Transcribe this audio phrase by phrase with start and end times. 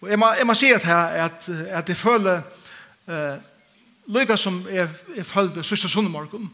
[0.00, 2.40] Og jeg må, jeg må si at her, at, at jeg føler
[3.06, 3.36] uh,
[4.08, 6.50] lykke som jeg, jeg følte sørste søndemorgen,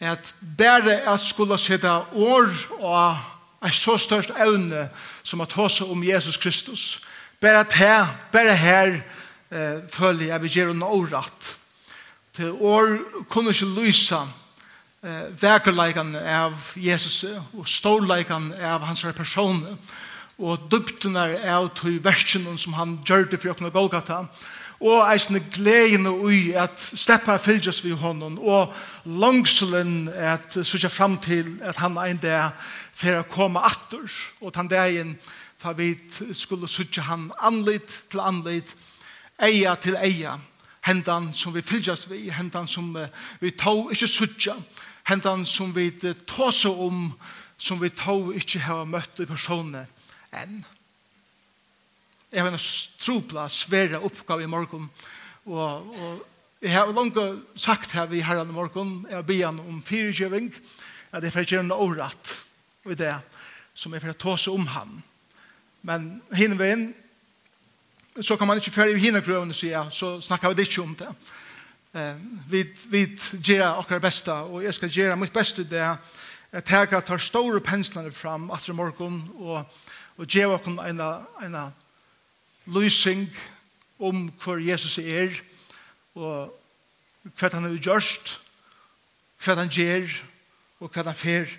[0.00, 2.48] at bare at skulle sitte år
[2.80, 3.18] og
[3.66, 4.88] et så størst evne
[5.22, 7.02] som at hose om Jesus Kristus,
[7.40, 8.94] bare at her, bare her
[9.50, 11.56] uh, føler jeg vi gjør noe rett.
[12.32, 12.96] Til år
[13.28, 19.76] kunne ikke lyse uh, vekerleikene av Jesus og storleikene av hans personer,
[20.38, 24.26] og er av tog versjonen som han gjør det for åkne Golgata,
[24.82, 28.72] og eisne gleden ui at steppa fylgjøs vi honom, og
[29.06, 32.50] langselen at sykja fram til at han ein dag
[32.92, 34.10] fer a koma atter,
[34.40, 35.16] og tan dagen
[35.62, 38.74] ta vit skulle sykja han anlit til anlit,
[39.38, 40.38] eia til eia,
[40.82, 42.96] hendan som vi fylgjøs vi, hendan som
[43.40, 44.56] vi tog ikkje sykja,
[45.06, 45.90] hendan som vi
[46.26, 47.12] tåse om,
[47.58, 49.86] som vi tog ikkje hava møtt i personet,
[50.32, 50.62] enn.
[52.32, 52.62] Jeg har en
[53.00, 54.88] trupla, svære oppgave i morgen,
[55.44, 57.18] og, og jeg har langt
[57.58, 60.52] sagt her vi herren i morgen, jeg har byen om firekjøving,
[61.12, 62.36] at jeg får gjøre noe overratt
[62.88, 63.14] i det,
[63.74, 65.00] som jeg får ta seg om han.
[65.82, 66.84] Men hinner vi inn,
[68.20, 70.96] så kan man ikke føre i hinne grøvene, sier jeg, så snakker vi ikke om
[70.96, 71.08] det.
[71.92, 73.04] Eh, vi, vi
[73.42, 75.84] gjør akkurat beste, og jeg skal gjøre mitt beste det,
[76.52, 79.64] jeg tar tar store penslene fram, at i morgen, og
[80.18, 81.10] og gjeva okkom eina,
[81.42, 81.70] eina
[82.66, 83.26] lysing
[84.02, 85.34] om hvor Jesus er
[86.14, 86.52] og
[87.38, 88.36] hva han har gjørst,
[89.42, 90.10] hva han gjør
[90.82, 91.50] og hva han fer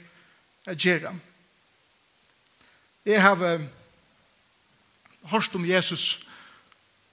[0.68, 1.14] å gjøre.
[3.04, 3.64] Jeg har uh,
[5.32, 6.22] hørt om Jesus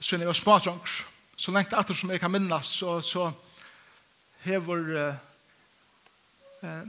[0.00, 1.00] siden jeg var smadrangs.
[1.36, 3.30] Så lengt etter som jeg kan minnes, så, så
[4.44, 5.14] hever uh,
[6.62, 6.84] uh,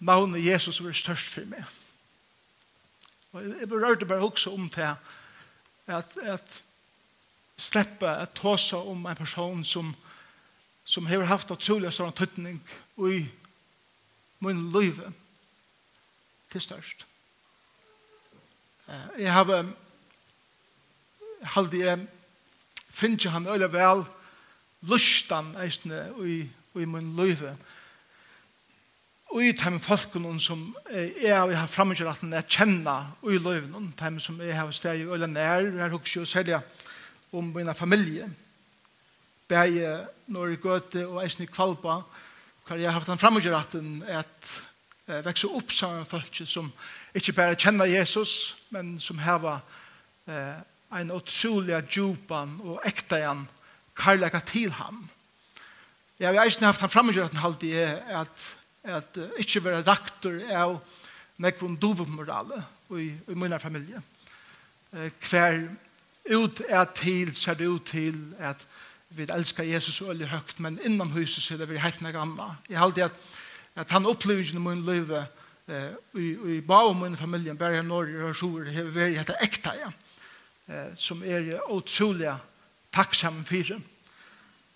[0.00, 1.81] navnet Jesus vært størst for meg.
[3.32, 4.96] Og jeg berørte bare også om det,
[5.86, 6.62] at, at
[7.56, 9.94] slippe at tåse om en person som,
[10.84, 12.60] som har haft en trolig stor tøtning
[12.98, 13.26] i
[14.40, 15.00] min liv
[16.50, 17.06] til størst.
[19.18, 19.72] Jeg har
[21.42, 22.08] halde jeg
[22.92, 24.04] finner han øyne vel
[24.82, 26.42] lustan eisne i,
[26.74, 27.56] i min liv Og
[29.40, 34.40] i de folkene som jeg har hatt fremmedgjør at jeg kjenner i løven, de som
[34.40, 36.58] jeg har steg i øyne nær, jeg har også særlig
[37.32, 38.28] om min familie,
[39.48, 39.94] bæge
[40.26, 42.02] når jeg går til og eisen i kvalpa,
[42.66, 43.74] hvor jeg har haft den fremmedgjør at
[45.08, 46.68] jeg vekser opp sammen med folk som
[47.14, 49.48] ikke bare kjenner Jesus, men som har
[50.28, 50.60] eh,
[51.00, 53.46] en utrolig djupan og ekte igjen
[53.96, 55.08] karlæga til ham.
[56.20, 58.44] Jeg har eisen haft han fremmedgjør at han halte i at
[58.84, 60.78] at uh, ikke være raktor av
[61.42, 62.62] nekvun dovmorale
[62.98, 64.02] i, i min familie.
[64.92, 65.62] Uh, hver
[66.32, 68.66] ut er til, ser det ut til at
[69.12, 72.16] vi elskar Jesus og øyelig høgt, men innan huset så er det vi helt nek
[72.16, 72.54] anna.
[72.68, 73.24] Jeg halte at,
[73.76, 75.24] at han opplever ikke min liv uh,
[76.14, 79.76] i, i ba om min familie, bare i Norge og sjor, har vært etter ekta,
[79.78, 79.92] ja.
[80.70, 82.30] Eh, som er utrolig
[82.94, 83.74] takksam for.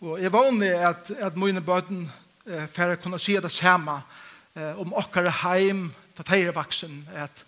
[0.00, 0.50] Og jeg var
[0.90, 2.10] at, at mine bøten
[2.46, 4.02] för att kunna se det samma
[4.54, 7.44] eh om åkare heim ta teir vaksen at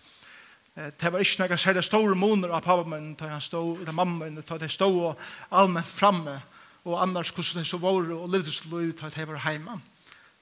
[0.75, 4.25] det var ikke noen særlig store måneder av pappa min da han stod, eller mamma
[4.25, 5.19] min da de stod og
[5.51, 6.41] allmenn framme
[6.85, 9.79] og annars hvordan det så var og levde sitt liv da de var heima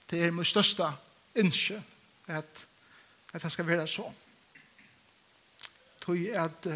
[0.10, 0.92] det er min største
[1.36, 1.82] innskje
[2.28, 2.68] at,
[3.34, 4.12] at det skal være så.
[6.02, 6.68] Tog at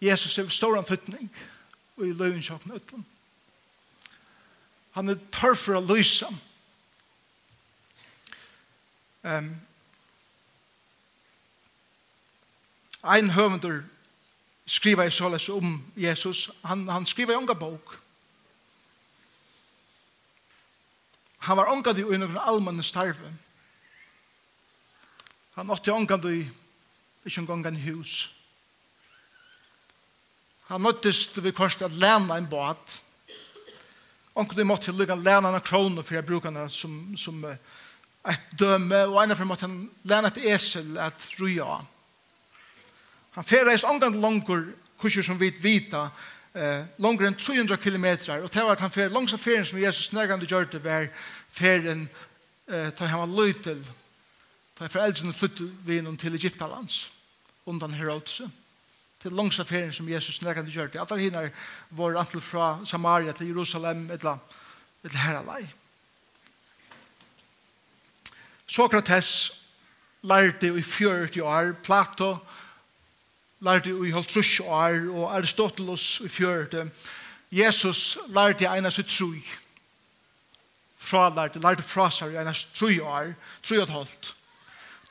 [0.00, 1.30] Jesus er stor anfytning
[1.96, 3.17] og i løvnsjåkne utenfor
[4.98, 6.26] Han er tørr for å lyse.
[9.22, 9.52] Um,
[13.06, 13.84] ein høvendur
[14.66, 16.48] skriva i såles om Jesus.
[16.66, 17.94] Han, han skriva i unga bok.
[21.46, 23.30] Han var unga i unga allmanne starve.
[25.54, 26.42] Han åtte unga i
[27.22, 28.32] ikke en gang hus.
[30.74, 33.04] Han nåttist vi korset at lena en båt.
[34.38, 37.42] Onkel måtte til lukka læna av kroner for jeg bruker den som, som
[38.28, 41.86] et døme, og ene for måtte han læna et esel at røya av.
[43.38, 44.68] Han ferreis omgang langer,
[44.98, 46.08] kurser som vi vita,
[46.54, 49.78] eh, langer enn 300 kilometer, og det var at han ferreist langs av ferien som
[49.78, 51.08] Jesus nærgande gjør det var
[51.50, 52.08] ferien
[52.68, 53.82] eh, ta løy til,
[54.78, 57.08] ta foreldrene flyttet vi innom til Egyptalands,
[57.66, 58.48] undan Herodse
[59.22, 61.00] til langsa ferien som Jesus nekkan gjør det.
[61.00, 61.50] Altar hinner
[61.90, 64.36] var antil fra Samaria til Jerusalem, etla,
[65.04, 65.66] etla heralai.
[68.66, 69.30] Sokrates
[70.22, 72.36] lærte i 40 år, Plato
[73.60, 76.90] lærte i 50 år, og Aristoteles i 40.
[77.52, 79.32] Jesus lærte i einas i tru.
[80.98, 83.32] Fra lærte, lærte fra seg i einas tru år,
[83.62, 84.34] tru og holdt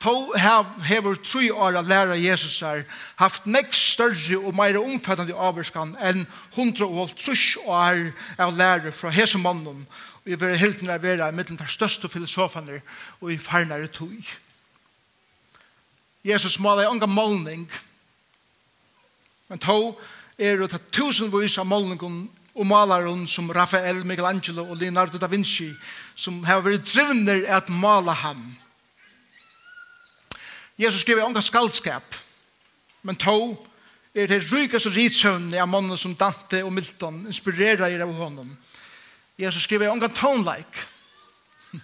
[0.00, 2.84] to hever tru år av læra Jesus er
[3.18, 9.10] haft nek større og meira omfattande avvarskan enn hundra og trus år av læra fra
[9.10, 9.82] hese mannen,
[10.22, 12.80] og i vera helt nær vera i middelen av største filosofene
[13.20, 14.14] og i farnare tog.
[16.24, 17.66] Jesus maler i unga målning,
[19.48, 19.96] men to
[20.38, 22.28] er det tusenvis av målningen
[22.58, 25.72] og malaren som Raphael, Michelangelo og Leonardo da Vinci
[26.18, 28.42] som har vært drivner at mala ham.
[30.78, 32.14] Jesus skriver om skaldskap,
[33.02, 33.66] men to
[34.14, 38.52] er det rykast og ritsøvnene av mannen som Dante og Milton inspirerer i av honom.
[39.38, 40.86] Jesus skriver om tonelike,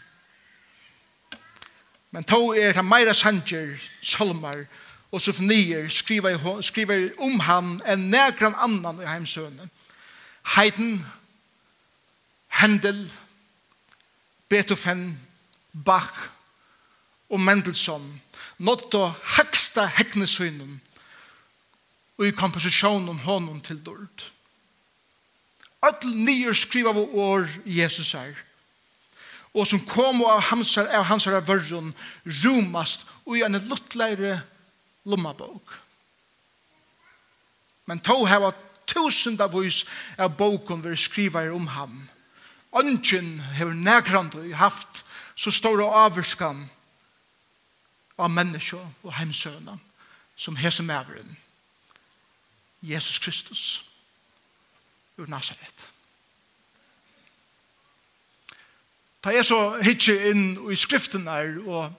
[2.14, 4.62] men to er det meira sanger, solmar
[5.10, 9.68] og sofnier skriver, skriver om ham enn nekran annan i heimsøvnene.
[10.54, 11.06] Heiden,
[12.62, 13.10] Händel,
[14.48, 15.18] Beethoven,
[15.84, 16.30] Bach
[17.28, 18.20] og Mendelssohn–
[18.58, 19.06] nåtto
[19.36, 20.80] heksta heknesynen
[22.18, 24.30] og i komposisjonen honom til dord.
[25.84, 28.34] Öll nye skriva av år Jesus er
[29.54, 31.92] og som kom av hans, av hans av vörrun
[32.26, 34.40] rumast og i en luttleire
[35.06, 35.76] lommabok.
[37.86, 38.50] Men to hava
[38.90, 39.84] tusenda vis
[40.18, 42.08] av boken vi skriver om ham.
[42.74, 45.04] Ønsken hever negrande haft
[45.36, 46.64] så stor avvurskan
[48.18, 49.78] av mennesker og heimsøvna
[50.36, 51.36] som hese mæveren
[52.82, 53.84] Jesus Kristus
[55.16, 55.90] ur Nazaret.
[59.22, 61.92] Ta jeg så hitje inn i skriften her og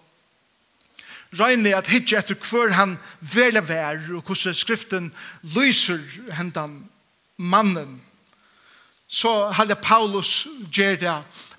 [1.39, 5.07] regner at hitje etter hver han velger vær og hvordan skriften
[5.56, 6.03] lyser
[6.38, 6.83] hendan
[7.38, 7.97] mannen
[9.15, 11.13] så hadde Paulus gjør det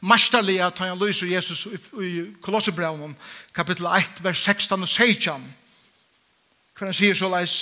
[0.04, 1.66] masterlig at han lyser Jesus
[2.02, 3.14] i Kolossebraunen
[3.56, 5.46] kapitel 1 vers 16 og 16
[6.76, 7.54] hver han sier så leis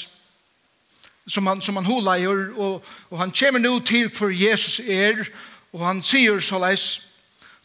[1.30, 5.22] som han, som han holeier og, og han kommer nå til for Jesus er
[5.72, 6.88] og han sier så leis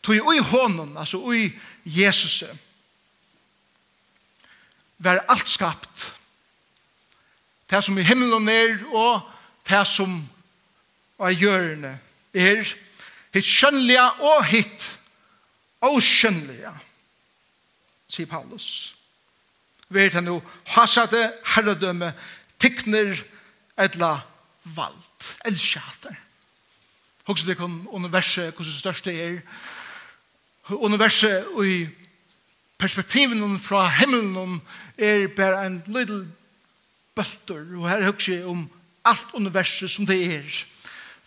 [0.06, 1.50] tog i hånden altså i
[1.86, 2.44] Jesus
[5.00, 6.16] var alt skapt.
[7.70, 9.22] Det som i himmelen er og
[9.70, 10.20] det som
[11.20, 12.00] er hjørne
[12.34, 12.64] er
[13.34, 14.86] hitt skjønnelige og hitt
[15.86, 16.72] åskjønnelige,
[18.10, 18.96] sier Paulus.
[19.90, 20.40] Vi er til nå
[20.76, 21.22] hasade,
[21.56, 22.12] herredømme,
[22.62, 23.18] tikkner
[23.80, 24.20] etla
[24.76, 26.18] vald, elskjater.
[27.30, 29.40] Hoks det kom universet, hvordan største er,
[30.70, 31.88] universet og i
[32.80, 34.60] perspektiven fra himmelen
[34.98, 36.28] er bare en liten
[37.16, 38.68] bølter, og her hoks jeg om
[39.06, 40.62] alt universet som det er,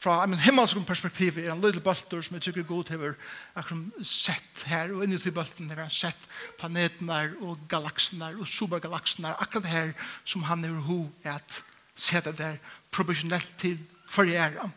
[0.03, 3.13] fra en himmelsk perspektiv er en lille bølter som jeg tykker god hever
[3.55, 6.25] akkurat sett her og inni til bølten har han sett
[6.59, 9.93] planetene og galaksene og supergalaksene akkurat her
[10.25, 11.61] som han er ho at
[11.95, 12.59] sette der
[12.91, 13.79] proportionelt til
[14.11, 14.73] for jeg er.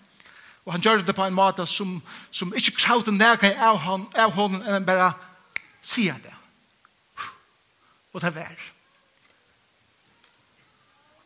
[0.65, 1.97] Og han gjør det på en måte som,
[2.31, 5.11] som ikke kravde nærke av, han, av hånden enn bare
[5.81, 6.33] sier det.
[8.13, 8.63] Og det er vær.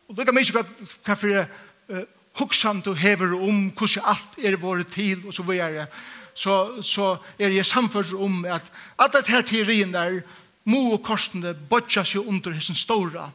[0.08, 0.64] Og det kan mye
[1.06, 2.02] hva for uh,
[2.38, 5.86] hugsan du hever om hvordan alt er våre til og så videre,
[6.34, 10.20] så, så er jeg samfunns om at alt det her teorien der
[10.64, 13.30] må og korsene bodja seg under hessen stora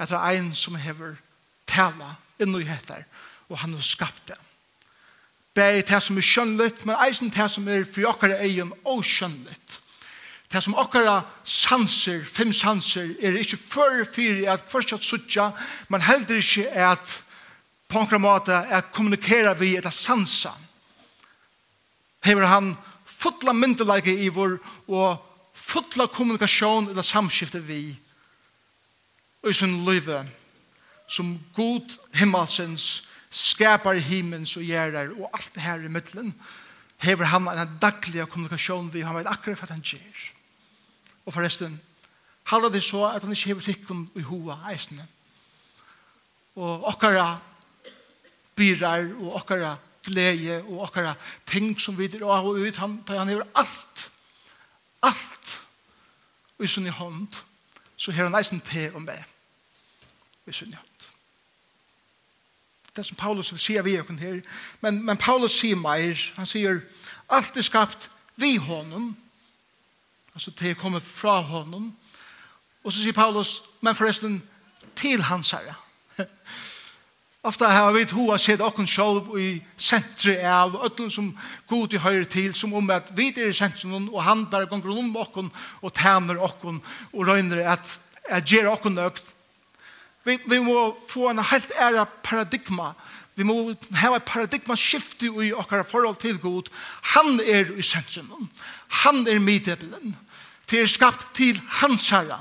[0.00, 1.18] at det er en som hever
[1.68, 3.04] tala inn i hettar
[3.50, 4.38] og han har skapt det.
[5.54, 9.80] Bæg det som er skjønnligt, men eisen det som er for okkara egen og skjønnligt.
[10.50, 15.50] Det som okkara sanser, fem sanser, er ikke før fyrir at først at suttja,
[15.88, 17.18] men heldur ikke at
[17.90, 20.52] på en måte er kommunikera vi etter sansa.
[22.22, 22.74] Hever han
[23.20, 27.82] fotla myndelaike i vår og fotla kommunikasjon eller samskifte vi
[29.40, 30.22] og i sin løyve
[31.10, 36.32] som god himmelsens skapar himmens og gjerrar og alt det her i middelen
[37.04, 40.24] hever han en daglig kommunikasjon vi han vet akkurat hva han gjør
[41.26, 41.78] og forresten
[42.50, 45.06] halda det så at han ikke hever tikkum i hoa eisne
[46.58, 47.28] og okkara
[48.56, 51.14] byrar og okkara glede og okkara
[51.46, 52.76] ting som vi drar av og ut.
[52.76, 54.10] Han, han hever alt,
[55.02, 55.56] alt
[56.60, 57.28] i sin hånd,
[57.96, 59.22] så her han eisen til og med
[60.46, 60.86] i sin hånd.
[62.96, 64.40] Det som Paulus vil sier vi er her,
[64.80, 66.32] men, men Paulus sier mer.
[66.36, 66.80] han sier,
[67.28, 69.16] alt er skapt vi hånden,
[70.34, 71.96] altså te kommer fra hånden,
[72.84, 74.42] og så sier Paulus, men forresten
[74.96, 75.74] til hans herre.
[77.42, 81.30] Ofta har vi hoa sett okken sjolv i sentri av ötlun som
[81.70, 84.92] god i høyre til, som om at vi er i sentrum, og han bare gonger
[84.92, 85.48] om okken
[85.80, 86.82] og tamer okken
[87.14, 87.96] og røyner at,
[88.28, 89.24] jeg gjer okken nøgt
[90.24, 92.90] Vi, vi må få en helt æra paradigma.
[93.34, 96.68] Vi må ha et paradigma skifte i okkar forhold til god.
[97.16, 98.50] Han er i sentrum.
[99.00, 100.12] Han er midebelen.
[100.68, 102.36] Det er skapt til hans herre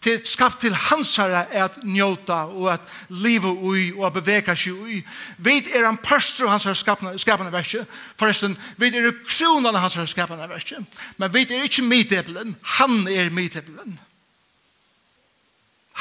[0.00, 5.02] til skapt til hansare at njóta og at liva ui og at beveka sig ui.
[5.38, 7.86] Vi er en pastor av hansare skapande verset.
[8.18, 10.86] Forresten, vi er kronan av hansare skapande verset.
[11.16, 12.56] Men vi er ikke midtebelen.
[12.78, 13.98] Han er midtebelen.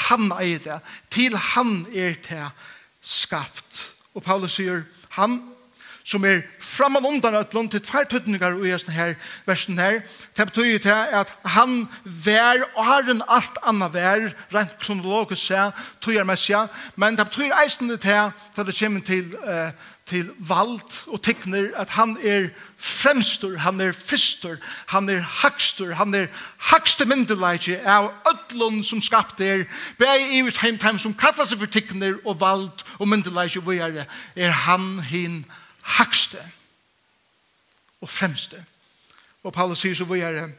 [0.07, 0.79] Han er det.
[1.09, 2.49] Til han er det
[3.01, 3.93] skapt.
[4.13, 4.83] Og Paulus sier,
[5.17, 5.41] han
[6.07, 9.99] som er framman undan ötlund til tvær tøtningar i hesten her versen her.
[10.37, 15.75] Det betyr til at han vær og har en alt anna vær rent kronologisk seg
[16.01, 19.71] tøyer seg, men det betyr eisen til at det kommer til eh,
[20.07, 22.47] til vald og tekner at han er
[22.77, 24.55] fremstor, han er fyrstor,
[24.87, 26.27] han er hakstor, han er
[26.69, 29.65] hakste myndelegi av ödlun som skapte er,
[29.99, 34.05] bei i heimtheim som kallar seg for tekner og vald og myndelegi og vi er,
[34.35, 35.41] er han hin
[35.87, 36.41] hakste
[38.01, 38.59] og fremste.
[39.43, 40.49] Og Paulus sier så vi er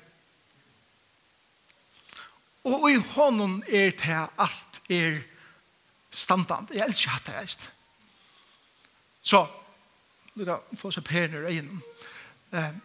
[2.68, 5.20] og i hånden er det alt er
[6.10, 6.70] standant.
[6.74, 7.70] Jeg elsker hatt det reist.
[9.20, 9.46] Så,
[10.34, 11.80] du kan få seg perner øynene.
[12.52, 12.76] Eh,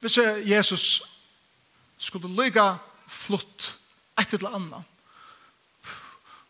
[0.00, 1.02] hvis Jesus
[1.98, 2.68] skulle lykke
[3.08, 3.78] flott
[4.20, 4.97] et eller annet,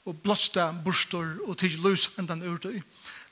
[0.09, 2.81] og blåsta burstor og til løs hendan urdøy,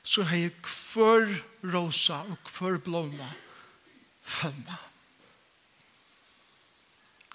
[0.03, 1.27] så har jeg kvør
[1.73, 3.27] rosa og kvør blåma
[4.27, 4.77] følma.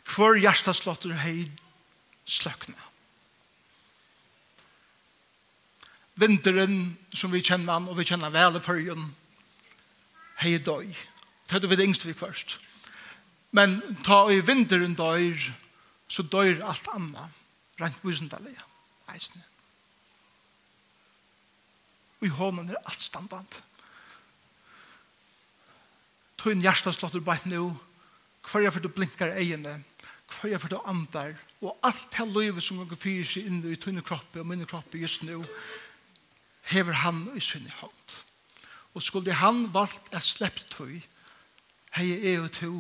[0.07, 1.51] Kvør hjertaslotter har jeg
[2.29, 2.79] sløkna.
[6.21, 9.07] Vinteren som vi kjenner han, og vi kjenner vel i førjen,
[10.43, 10.91] har jeg døy.
[11.47, 12.59] Det hadde vi det yngste vi først.
[13.57, 15.49] Men ta i vinteren døyr,
[16.09, 17.41] så døyr alt annet,
[17.81, 18.72] rent visendalega
[19.11, 19.43] eisne.
[22.21, 23.63] Og i hånden er alt standant.
[26.39, 27.73] Tøyen hjertet slått slåttur bæt nu,
[28.47, 29.77] hver jeg for du blinkar egene,
[30.31, 33.79] hver jeg for du andar, og alt det løyve som går fyrir seg inn i
[33.79, 35.43] tøyne kroppe og minne kroppe just nu,
[36.71, 38.17] hever han i sinne hånd.
[38.95, 40.99] Og skulle han valgt er sleppt tøy,
[41.99, 42.73] hei er jo to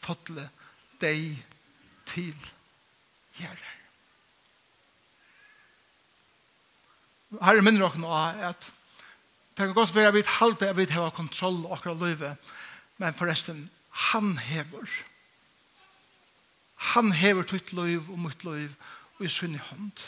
[0.00, 0.48] fotle
[1.00, 1.36] deg
[2.08, 2.34] til
[3.36, 3.79] gjerrer.
[7.38, 8.70] herre minner okken av at
[9.56, 12.50] det kan godt være at vi halte at vi har kontroll akkurat livet,
[12.98, 14.88] men forresten, han hever.
[16.94, 18.70] Han hever tøyt liv og mot liv
[19.18, 20.04] og i sunn i hånd.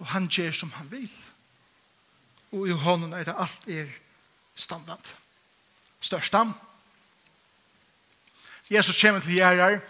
[0.00, 1.10] Og han gjør som han vil.
[2.52, 3.88] Og i hånden er det alt er
[4.54, 5.14] standard.
[6.00, 6.44] Størsta.
[8.70, 9.80] Jesus kommer til gjerrar,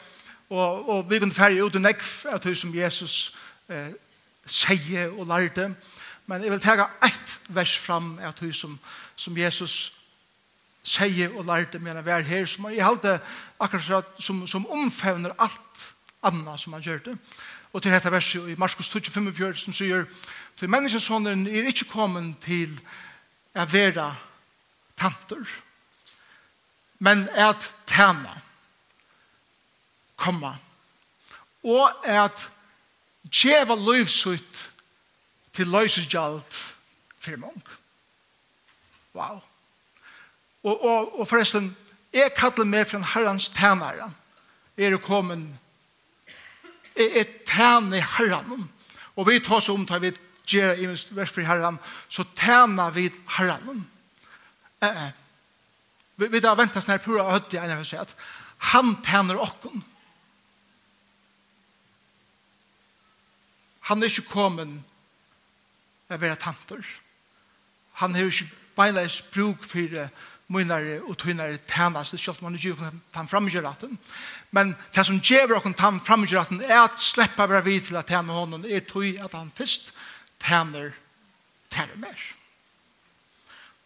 [0.50, 3.36] og, og vi kan ferdig ut i nekv av det som Jesus
[3.68, 3.92] eh,
[4.46, 5.70] seie og lærte.
[6.26, 8.78] Men jeg vil tega eitt vers fram av tog som,
[9.16, 9.92] som Jesus
[10.82, 13.18] seie og lærte med en vær her, som jeg halte
[13.60, 15.88] akkurat som, som omfevner alt
[16.22, 17.16] anna som han gjør det.
[17.72, 20.06] Og til dette verset i Marskos 25, som sier,
[20.58, 22.72] til menneskesånden er ikke kommet til
[23.54, 24.08] å være
[24.98, 25.44] tanter,
[26.98, 28.32] men at tjene,
[30.20, 30.50] komme,
[31.64, 32.50] og at
[33.28, 34.70] djeva løyvsut
[35.52, 36.58] til løysesgjalt
[37.20, 37.62] for mong.
[39.14, 39.40] Wow.
[40.62, 41.76] Og, og, og forresten,
[42.12, 44.12] jeg kallar meg fra herrens tænare.
[44.76, 45.48] Jeg er kommet
[46.96, 48.70] jeg er tæne herren.
[49.16, 50.12] Og vi tar så om tar vi
[50.46, 53.86] gjør i vers for herren, så tæna vi herren.
[54.82, 55.10] Eh, eh.
[56.16, 58.14] Vi, vi tar ventas nær pura høtti enn jeg vil si at
[58.72, 59.84] han tæner okken.
[63.90, 64.76] Han er ikke kommet
[66.10, 66.84] å være tanter.
[67.98, 68.46] Han er ikke
[68.78, 69.96] beinleis bruk for
[70.50, 73.98] munare og tunnare tænast, selv om man ikke kan ta framgjøraten.
[74.50, 78.34] Men det som gjør oss ta framgjøraten er at slippe være vid til å tæne
[78.34, 79.92] honom er tog at han først
[80.42, 80.94] tæner
[81.70, 82.18] tæner mer.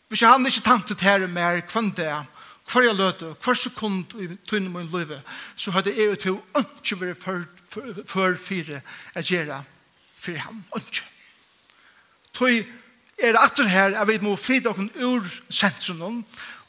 [0.09, 2.25] Hvis han ikke tante tæner mer, hvem det er,
[2.73, 5.21] hver jeg løte, hver sekund i tøyne min løyve,
[5.57, 8.81] så hadde jeg jo å ikke vært før fire
[9.17, 9.65] å gjøre
[10.25, 10.65] for ham.
[10.77, 11.05] Ikke.
[12.35, 12.65] Tøy
[13.23, 16.25] er atter her at vi må flytte oss ur sentrum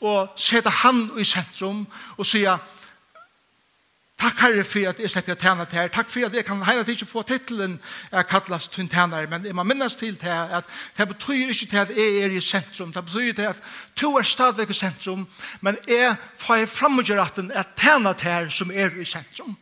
[0.06, 1.86] og sette han i sentrum
[2.18, 2.58] og sige
[4.16, 5.90] Takk herre for at jeg slipper å tjene til her.
[5.92, 7.74] Takk for at jeg kan heile til ikke få titlen
[8.14, 11.82] jeg kallas til tjener, men jeg må minnes til til at det betyr ikke til
[11.82, 13.60] at jeg er i sentrum, det betyr til at
[14.00, 15.28] to er stadigvæk i sentrum,
[15.60, 19.58] men jeg får frem og gjøre at jeg tjener til her som er i sentrum.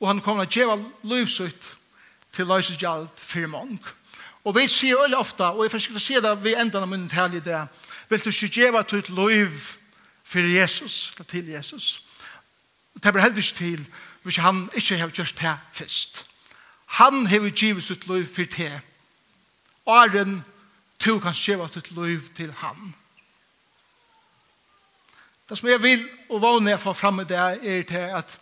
[0.00, 1.72] og han kommer til å gjøre livsut
[2.32, 3.78] til løse gjald for mange.
[4.44, 7.08] Og vi sier veldig ofte, og jeg forsøker å si det ved enden av min
[7.08, 7.60] tale i det,
[8.08, 9.58] vil du ikke gjøre til et liv
[10.24, 12.02] for Jesus, til Jesus.
[13.02, 13.84] Det blir heldig til
[14.22, 16.24] hvis han ikke har gjort det først.
[17.00, 18.80] Han har givet sitt liv for det.
[19.84, 20.40] Og Åren
[20.98, 22.94] to kan skjeva sitt liv til han.
[25.48, 28.38] Det som jeg vil og vågne jeg får frem med det er til at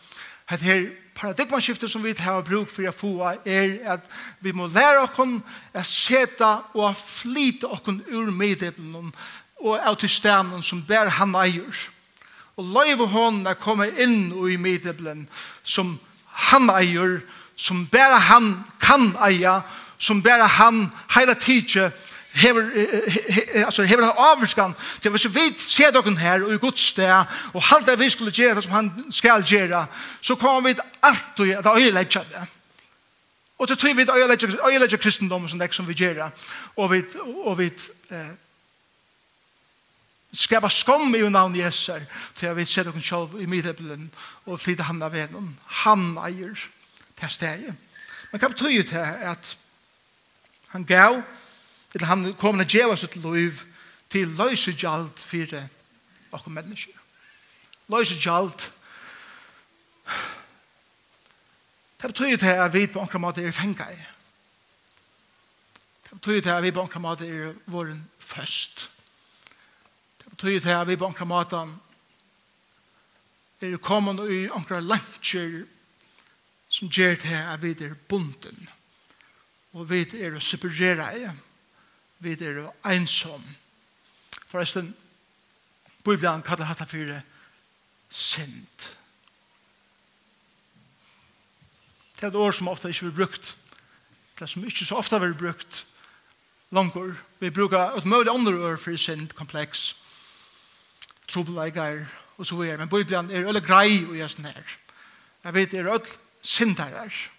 [0.49, 3.13] at her paradigmaskiftet som vi har bruk for å få
[3.45, 4.07] er at
[4.45, 9.13] vi må lære oss å seta og flyte oss ur meddelen
[9.59, 11.81] og av til stenen som bærer han eier.
[12.59, 15.27] Og løyve hånden er kommet inn i middelen
[15.63, 15.97] som
[16.49, 17.21] han eier,
[17.57, 19.59] som bærer han kan eie,
[19.99, 21.93] som bærer han hele tiden
[22.39, 22.71] hever,
[23.55, 27.25] altså, hever en avvurskan til hvis vi ser dere her og i Guds sted
[27.55, 29.87] og halte vi skulle gjøre det som han skal gjøre
[30.21, 32.47] så kommer vi alltid at det øyelegger det.
[33.59, 36.31] Og til tog vi at øyelegger kristendom som det som vi gjør
[36.76, 37.02] og vi,
[37.45, 37.73] og vi
[38.11, 38.31] eh,
[40.33, 41.93] skapa skom i navn Jesu
[42.37, 44.11] til vi ser dere selv i middelbelen
[44.47, 46.69] og flytta han av vennen han eier
[47.17, 47.75] til stedet
[48.31, 49.57] men hva betyr det at
[50.69, 51.23] han gav
[51.95, 53.62] Eller han kommer til djeva sitt liv
[54.12, 55.61] til løse gjald for
[56.33, 56.92] okkur mennesker.
[57.88, 58.57] Løse gjald
[61.99, 63.90] det betyr det at vi på omkring måte er fengar.
[66.04, 68.90] Det betyr det at vi på omkring måte er våren først.
[70.18, 71.64] Det betyr til at vi på omkring måte
[73.61, 75.64] er kommet i omkring lantjer
[76.68, 78.69] som gjør det at vi er bunden
[79.73, 81.32] og vi er separeret
[82.19, 83.45] vi er ensom.
[84.49, 84.97] Forresten,
[86.04, 87.21] Bibelen kallar hatt fyrir
[88.11, 88.89] synd.
[92.19, 93.57] Det er et år som ofte ikke blir brukt.
[94.39, 95.85] Det som ikke så ofte blir brukt
[96.71, 97.15] langer.
[97.39, 99.97] Vi brukar et mulig andre år for synd, kompleks,
[101.28, 102.07] trobeleikar
[102.39, 102.78] og så videre.
[102.78, 104.78] Men Bibelen er veldig grei og gjør sånn her.
[105.45, 107.38] Jeg vet, det er ødel her.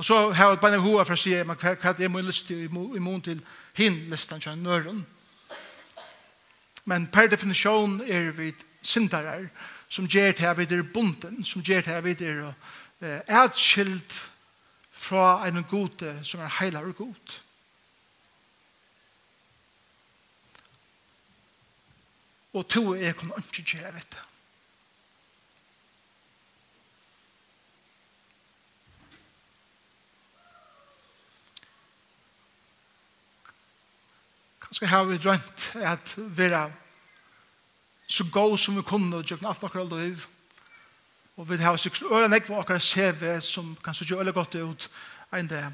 [0.00, 2.68] Og så har jeg bare hoa for å si hva, hva er min liste i
[2.72, 3.42] mån til
[3.76, 5.02] hin listan kjønn nøren.
[6.88, 9.44] Men per definisjon er vi syndarar
[9.92, 14.16] som gjør til at vi er bunden, som gjør til at vi er atskilt
[14.88, 17.36] fra en gode som er heilar og god.
[22.56, 24.24] Og to er jeg kunne ikke gjøre dette.
[34.70, 36.70] Kanskje har vi drømt at vi er
[38.06, 40.26] så god som vi kunne og gjøre alt akkurat liv.
[41.36, 44.86] Og vi har sikkert øre ikke hva akkurat CV som kanskje gjør øyne godt ut
[45.34, 45.64] enn det.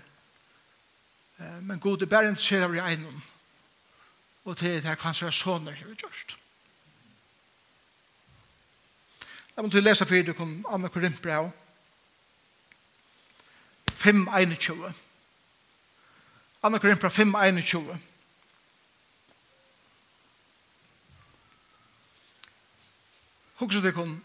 [1.61, 3.21] Men god er bare interessert av i egnom.
[4.45, 6.37] Og til det her kanskje er sånne vi gjort.
[9.57, 11.53] Jeg må til å lese for dere om Anna Korintbrev.
[13.93, 14.93] 5.21.
[16.65, 18.16] Anna Korintbrev 5.21.
[23.57, 24.19] Hugsa det kun.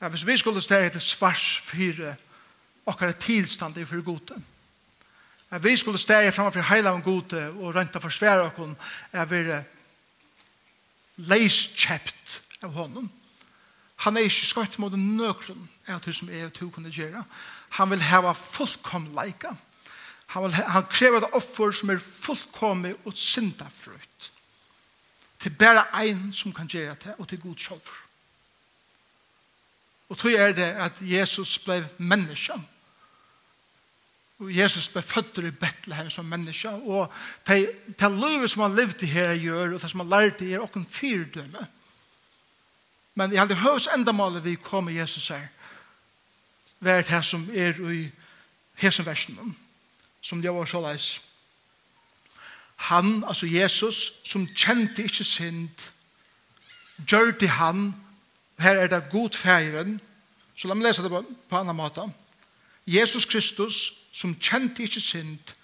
[0.00, 2.16] Ja, hvis vi skulle stå etter svars fire
[2.86, 4.38] okkar tilstand i fyrir gode.
[5.52, 8.74] Ja, vi skulle steg framfor heila om gode og renta for sværa okkar
[9.12, 9.42] er vi
[11.28, 13.10] leiskjept av honom.
[14.02, 17.22] Han er ikke skatt mot nøkron av det som er to kunne gjøre.
[17.78, 19.54] Han vil hava fullkomleika.
[20.32, 24.30] Han, vil, han krever et offer som er fullkomlig og syndafrøyt
[25.42, 27.98] til bare ein som kan gjøre det, og til god sjolver.
[30.08, 32.54] Og tog er det at Jesus ble menneske.
[34.38, 36.68] Og Jesus ble født i Bethlehem som menneske.
[36.68, 37.12] Og
[37.46, 40.86] det, det livet som han levde her gjør, og det som han lærte er åkken
[40.86, 41.66] fyrdømme.
[43.14, 45.48] Men i alle høys endamålet vi kom med Jesus her,
[46.80, 48.06] vært her som er i
[48.82, 49.56] hesen versen,
[50.20, 51.20] som det var så leis
[52.82, 55.88] han, altså Jesus, som kjente ikke synd,
[57.06, 57.94] gjør det han,
[58.58, 60.00] her er det god feiren,
[60.58, 62.04] så la meg lese det på, på annen måte.
[62.86, 63.78] Jesus Kristus,
[64.12, 65.54] som kjente ikke synd,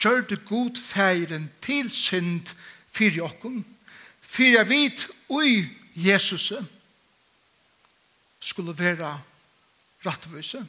[0.00, 2.54] gjør det god feiren til synd
[2.92, 3.62] for jokken,
[4.20, 6.52] for jeg vet ui Jesus
[8.40, 9.12] skulle være
[10.06, 10.66] rettvise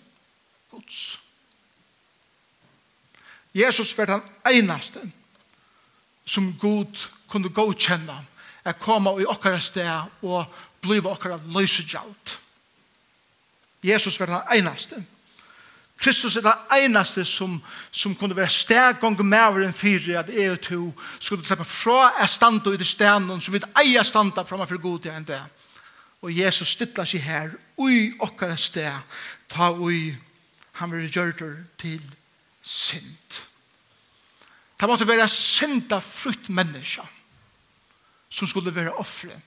[0.71, 1.19] gods.
[3.55, 5.22] Jesus var den eneste som
[6.25, 8.19] som god kunne godkjenne
[8.63, 10.45] er komme i okkara sted og
[10.81, 12.39] blive okkara løsegjalt.
[13.83, 15.03] Jesus var den eneste.
[15.97, 20.61] Kristus er den eneste som, som kunne være stegong med enn fire at jeg og
[20.61, 20.79] to
[21.19, 24.81] skulle slippe fra er standa i det stenen som vi eier standa fra meg for
[24.83, 25.41] god enn det.
[26.23, 29.19] Og Jesus stittler seg her ui okkara sted
[29.51, 30.15] ta ui
[30.79, 32.01] han vil gjøre til
[32.61, 33.43] synd.
[34.83, 37.05] Det måtte være synda frutt menneska
[38.29, 39.37] som skulle være offre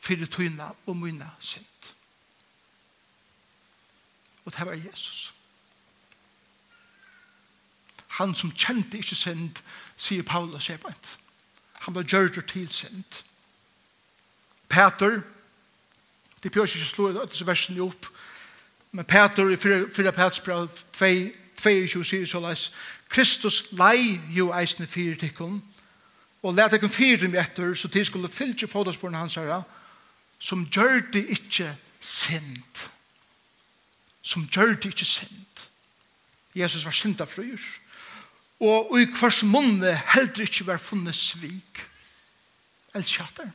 [0.00, 1.90] for tøyna og myna synd.
[4.44, 5.34] Og det var Jesus.
[8.08, 9.60] Han som kjente ikke synd,
[9.96, 11.12] sier Paulus Ebert.
[11.84, 13.20] Han ble gjørter til synd.
[14.68, 15.20] Peter,
[16.42, 18.08] det bjør ikke slå i dette versen opp,
[18.92, 19.92] men Peter i 4.
[19.92, 22.70] Peters brev 2, 22 sier så leis,
[23.08, 25.60] Kristus lei jo eisne fire tikkun,
[26.42, 29.62] og let ikkun fire dem etter, så til skulle fylgje fodasporen hans herra,
[30.40, 31.68] som gjør det ikkje
[32.00, 32.86] synd.
[34.22, 35.66] Som gjør det ikkje synd.
[36.56, 37.60] Jesus var synda fryr.
[38.60, 41.80] og i hvers munne heldre ikkje var funnet svik.
[42.94, 43.48] Elskjater.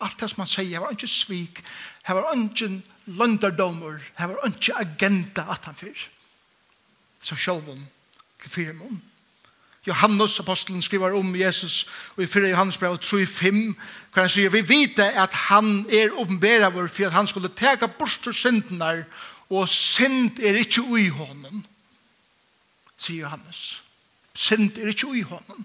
[0.00, 1.60] Alt det som han sier, her var ikke svik,
[2.08, 6.08] her var ikke løndardommer, her var ikke agenda at han fyrir
[7.22, 7.86] som om
[8.42, 9.02] til firmon.
[9.86, 13.50] Johannes apostelen skriver om Jesus og i 4 Johannes brev 3:5
[14.14, 17.86] kan han sige vi vite at han er åpenbæra vår for at han skulle teka
[17.86, 19.04] bort syndene
[19.50, 21.66] og synd er ikke ui hånden
[22.98, 23.82] sier Johannes
[24.34, 25.64] synd er ikke ui honom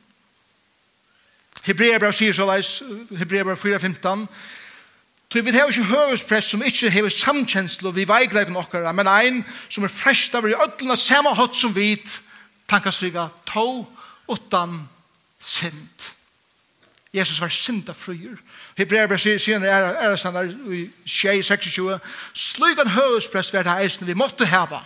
[1.63, 2.81] Hebreabra sier så leis
[3.17, 4.27] Hebreabra 4:15
[5.31, 9.83] Så vi har ikke høvesprest som ikke har samkjenslo vi veikleggen okkara, men ein som
[9.83, 12.21] er frest av i ødlene samme hatt som vit,
[12.69, 13.85] tankasviga to
[14.31, 14.85] utan
[15.39, 16.13] synd.
[17.15, 18.37] Jesus var synda fryer.
[18.77, 21.99] Hebreer ber sier sier er er sanna i 26
[22.33, 24.81] slugan høvesprest vert eisen vi måtte hava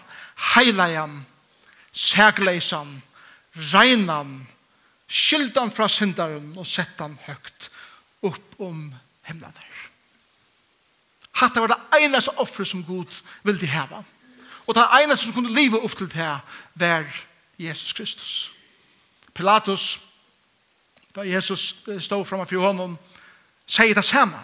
[0.53, 1.25] heilajan
[1.91, 3.01] sægleisan
[3.73, 4.47] reinan
[5.09, 7.71] skildan fra syndaren og settan høgt
[8.21, 8.93] upp om
[9.25, 9.68] himlanar.
[11.39, 14.03] Hatta var det einaste offer som Gud ville heva.
[14.67, 16.39] Og det einaste som kunne liva upp til det
[16.75, 17.05] var
[17.59, 18.51] Jesus Kristus.
[19.33, 19.99] Pilatus,
[21.15, 22.97] da Jesus stod framme for honom,
[23.67, 24.39] sier det samme.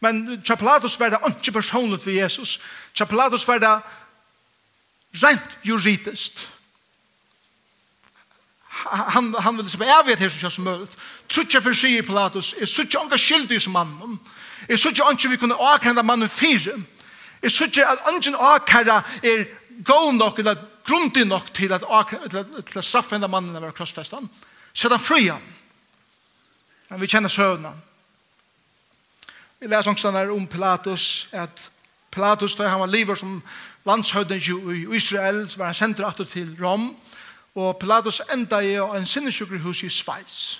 [0.00, 2.58] Men tja Pilatus var det ikke personlig for Jesus.
[2.94, 3.76] Tja Pilatus var det
[5.22, 6.48] rent juridisk
[8.72, 10.88] han, han ville slippe av etter som som mulig.
[11.28, 14.18] Trutja for sig i Pilatus, jeg sutja anka skyldig som mannen,
[14.68, 16.78] jeg sutja anka vi kunne avkenda mannen fire,
[17.42, 19.44] så sutja at anka avkenda er
[19.84, 20.56] god nok, eller
[20.86, 21.84] grundig nok til at,
[22.30, 24.30] til at straffe henne mannen over krossfestan,
[24.72, 25.42] så er han fri han.
[26.88, 27.76] Men vi kjenner søvnene.
[29.60, 31.70] Vi leser også denne om Pilatus, at
[32.10, 33.42] Pilatus, da han var livet som
[33.86, 34.40] landshøvden
[34.74, 37.21] i Israel, så var han sendt til Rom, og
[37.54, 40.58] og Pilatus enda i en sinnesjukkerhus i Schweiz.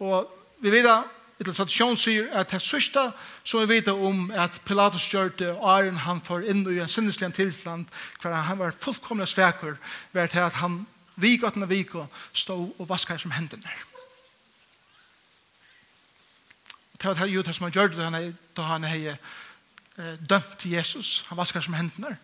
[0.00, 0.28] Og
[0.60, 3.10] vi vet at etter tradisjon sier at det sørste
[3.44, 6.88] som vi vet om at Pilatus gjør det og Arjen han får inn i en
[6.88, 7.84] sinneslig tilstand
[8.22, 9.76] hver han var fullkomlig sveker
[10.12, 13.76] ved at han vik og denne vik og stå og vaska som hendene.
[16.94, 19.16] Og det var det jo det som han gjør det da han hei
[20.30, 21.24] dømt Jesus.
[21.28, 22.16] Han vaskar som hendene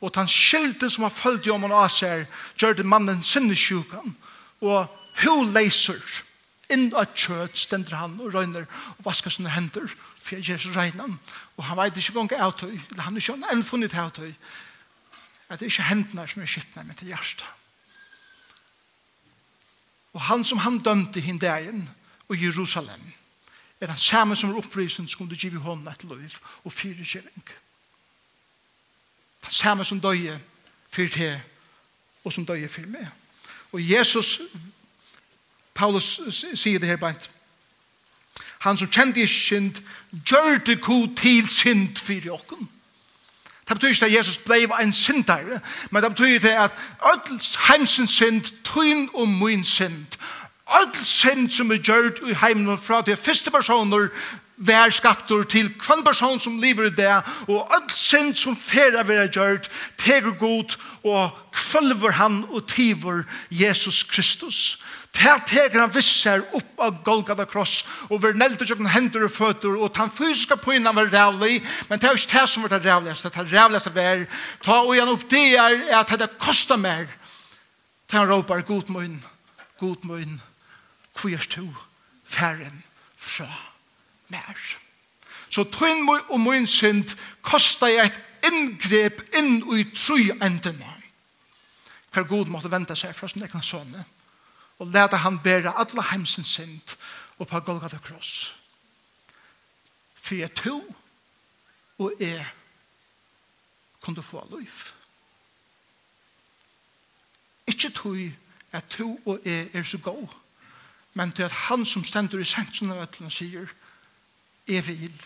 [0.00, 2.26] og den skilte som har følt om han av seg,
[2.58, 4.14] gjør det mannen sinnesjukan,
[4.64, 4.88] og
[5.24, 6.00] hun leiser
[6.70, 10.74] inn av kjøt, stender han og røyner, og vasker sine hender, for jeg gjør så
[10.76, 11.16] regnen,
[11.56, 14.30] og han vet ikke gong av tøy, eller han er ikke enn funnet av tøy,
[15.50, 17.48] at det er ikke hendene som er skittene, men til hjertet.
[20.14, 21.88] Og han som han dømte hinn dagen,
[22.30, 23.02] og Jerusalem,
[23.80, 27.44] er han samme som er opprisen, som du giver hånden et liv, og fyrtjøring.
[27.44, 27.69] Og
[29.48, 30.38] samme som døye
[30.90, 31.40] for te
[32.24, 33.08] og som døye for meg.
[33.72, 34.40] Og Jesus,
[35.74, 36.20] Paulus
[36.54, 37.30] sier det her beint,
[38.60, 39.78] han som kjente i synd,
[40.12, 42.68] gjør det god til synd for jokken.
[43.68, 46.76] Det betyr ikke at Jesus ble en syndare, men det betyr ikke at
[47.12, 50.06] ødels heimsens synd, tøyn og min synd,
[50.70, 54.08] All synd som er gjørt i heimen fra de første personer
[54.60, 57.16] vær skaptur til kvann person som lever i det,
[57.48, 64.02] og all synd som fer vera gjørt, tegur god, og kvalver han og tiver Jesus
[64.02, 64.78] Kristus.
[65.20, 69.74] Her teger han visser opp av Golgata kross og ver neldt jokken hender og føtter
[69.74, 73.32] og tan fysiska pynan var rævlig men det er ikke det som var det rævligste
[73.34, 74.22] det rævligste var
[74.64, 77.10] ta og igjen opp det er at det kostar mer
[78.08, 79.18] ta han råpar god munn
[79.82, 80.38] god munn
[81.18, 81.66] kvist to
[82.24, 82.80] færren
[83.18, 83.69] fra
[84.30, 84.56] mer.
[85.50, 90.94] Så tøyn og min synd kosta jeg et inngrep inn i tru endene.
[92.10, 94.04] Hver god måtte vente seg fra sin egen sønne
[94.80, 96.96] og lete han bære alle heimsens synd
[97.38, 98.54] og på Golgata kross.
[100.14, 100.80] For jeg to
[101.98, 102.46] og jeg
[104.00, 104.72] kunne få liv.
[107.66, 108.16] Ikke tog
[108.72, 110.28] at to og jeg er så god,
[111.14, 113.68] men til at han som stender i sentrum av ætlen sier,
[114.70, 115.22] Jeg vil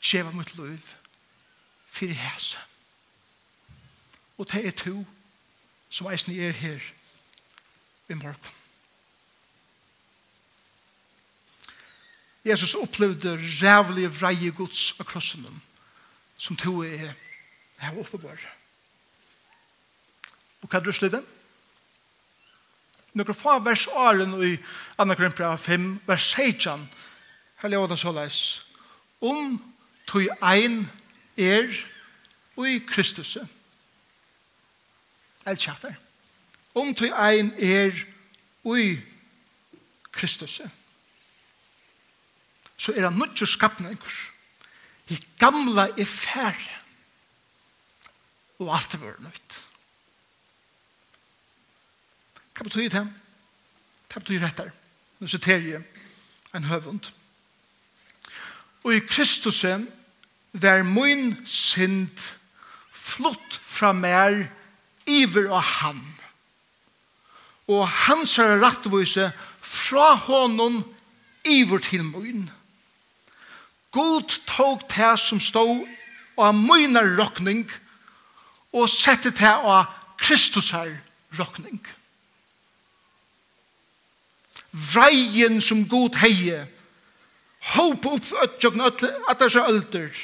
[0.00, 0.78] tjeva mitt liv
[1.90, 2.58] for i hæse.
[4.38, 5.06] Og det er to
[5.90, 6.78] som eisen er her
[8.08, 8.52] i morgen.
[12.44, 15.62] Jesus opplevde rævlige vreie gods av krossen
[16.38, 17.14] som to er
[17.78, 18.52] her oppe bare.
[20.62, 21.22] Og hva er det slidde?
[23.14, 24.56] Nøkker fra vers 8 i
[24.98, 25.14] 2.
[25.14, 26.88] Korinthia 5, vers 16,
[27.62, 28.66] Her lever det så leis.
[29.20, 29.58] Om
[30.06, 30.90] tog ein
[31.36, 31.70] er
[32.56, 33.36] og i Kristus.
[35.44, 35.96] Alt kjattar.
[36.74, 38.04] Om tog ein er
[38.64, 39.00] og i
[40.12, 40.60] Kristus.
[42.76, 44.28] Så er han nødt til å skapne en kurs.
[45.08, 46.80] I gamla er færre.
[48.58, 49.60] Og alt er vært nødt.
[52.54, 53.04] Hva betyr det?
[54.08, 54.70] Hva betyr det rettar?
[55.18, 55.82] Nå sitter jeg
[56.54, 57.10] en høvund.
[57.10, 57.23] Hva
[58.84, 59.88] Og i Kristusen
[60.52, 62.20] var min synd
[62.92, 64.46] flott fra mer
[65.06, 66.02] iver av han.
[67.68, 69.30] Og hans er rettvise
[69.64, 70.82] fra honom
[71.48, 72.50] iver til min.
[73.90, 75.86] God tog det som stod
[76.38, 77.64] av min rokning
[78.74, 79.86] og sette det av
[80.18, 80.96] Kristus her
[81.38, 81.78] rokning.
[84.74, 86.66] Vreien som God heier
[87.72, 90.22] håp opp for at det er ølder.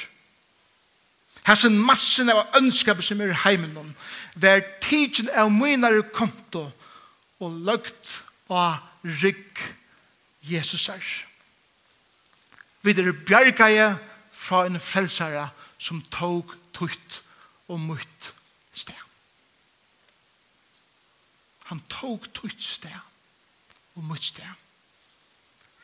[1.47, 3.95] Hæsen massen av ønskaper som er i heimen
[4.35, 6.67] vær tidsen av mynare konto
[7.41, 8.11] og løgt
[8.51, 8.77] og
[9.23, 9.63] rygg
[10.45, 11.01] Jesus er.
[12.81, 13.97] Vi er bjergeie
[14.31, 15.49] fra en frelsare
[15.81, 17.21] som tog tutt
[17.69, 18.33] og mutt
[18.73, 18.97] sted.
[21.71, 22.97] Han tog tutt sted
[23.95, 24.60] og mutt sted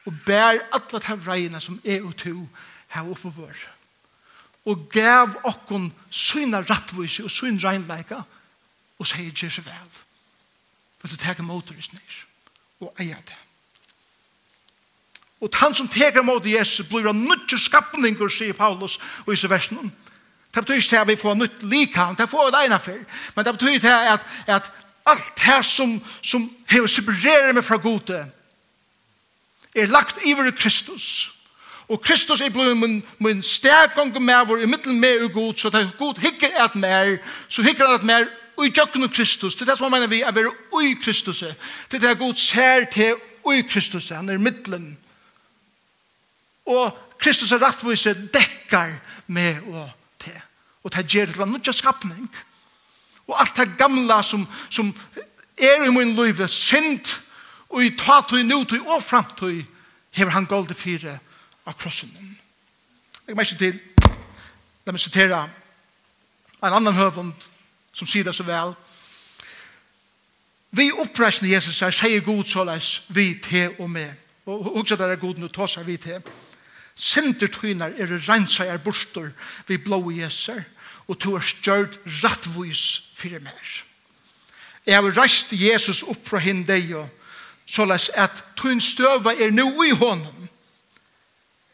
[0.08, 2.48] og bær alle de reiene som er og to
[2.93, 3.63] her oppe vår.
[4.67, 8.22] Og gav okkon syna rattvise og syna regnleika
[8.98, 10.00] og sier gjør seg vel.
[10.98, 12.24] For du teker motorist nir
[12.80, 13.38] og eier det.
[15.41, 19.91] Og han som teker mot Jesus blir av nødtje skapninger, sier Paulus og i versen.
[20.54, 23.04] Det betyr ikke at vi får nytt lika, det får vi det ene for.
[23.36, 24.72] Men det betyr ikke at, at
[25.06, 28.24] alt det som, som hever separerer meg fra gode,
[29.77, 31.31] er lagt iver i Kristus.
[31.87, 35.69] Og Kristus er blevet min, min stærkong med, vår, i middelen med er god, så
[35.69, 37.17] det er god hikker et mer,
[37.49, 38.25] så hikker et mer
[38.57, 39.55] ui jøkken Kristus.
[39.55, 41.43] Det er det som man mener vi, er være ui Kristus.
[41.91, 44.97] Det er god ser til ui Kristus, han er middelen.
[46.65, 48.91] Og Kristus er rettvise dekkar
[49.27, 50.41] med og til.
[50.83, 52.29] Og det gjør det til en skapning.
[53.27, 54.95] Og alt det gamla som, som
[55.57, 57.05] er i min liv, synd,
[57.69, 59.62] og i tatøy, nutøy og framtøy
[60.15, 61.19] hever han golde fire
[61.67, 62.12] av krossen.
[63.27, 63.80] Jeg må ikke til,
[64.86, 65.41] la meg sitere
[66.63, 67.34] en annan høvund
[67.93, 68.73] som sier det så vel.
[70.77, 74.13] Vi oppreisende Jesus her, sier god såleis, vi te og med.
[74.47, 76.19] Og også der er god, nå tar seg vi te.
[76.97, 79.32] Sinter tøyner er rensa er borster
[79.67, 80.63] vi blå jeser,
[81.08, 83.75] og to er stjørt rattvois fyrir mer.
[84.88, 87.10] Jeg har reist Jesus opp fra hinn deg og
[87.67, 90.47] så les at tun støva er nu i honom.